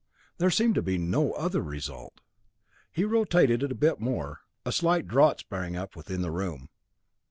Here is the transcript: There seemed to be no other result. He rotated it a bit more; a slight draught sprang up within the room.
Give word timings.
There 0.39 0.49
seemed 0.49 0.73
to 0.73 0.81
be 0.81 0.97
no 0.97 1.31
other 1.33 1.61
result. 1.61 2.21
He 2.91 3.05
rotated 3.05 3.61
it 3.61 3.71
a 3.71 3.75
bit 3.75 3.99
more; 3.99 4.39
a 4.65 4.71
slight 4.71 5.07
draught 5.07 5.41
sprang 5.41 5.75
up 5.77 5.95
within 5.95 6.23
the 6.23 6.31
room. 6.31 6.69